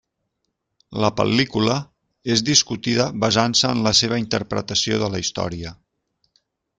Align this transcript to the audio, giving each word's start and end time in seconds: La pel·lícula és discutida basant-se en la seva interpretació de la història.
La 1.03 1.09
pel·lícula 1.19 1.75
és 2.37 2.43
discutida 2.49 3.05
basant-se 3.27 3.73
en 3.77 3.83
la 3.89 3.93
seva 4.03 4.21
interpretació 4.23 4.99
de 5.05 5.11
la 5.17 5.25
història. 5.25 5.79